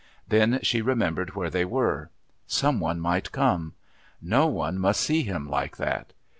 [0.27, 2.09] Then she remembered where they were.
[2.47, 3.75] Some one might come.
[4.19, 6.13] No one must see him like that.